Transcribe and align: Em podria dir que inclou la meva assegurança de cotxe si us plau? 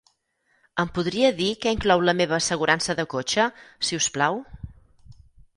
Em 0.83 0.89
podria 0.95 1.29
dir 1.41 1.49
que 1.65 1.75
inclou 1.77 2.01
la 2.09 2.17
meva 2.21 2.37
assegurança 2.39 2.97
de 3.01 3.05
cotxe 3.15 3.47
si 3.89 4.01
us 4.03 4.09
plau? 4.17 4.41